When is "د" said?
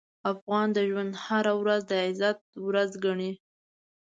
0.73-0.77, 1.87-1.93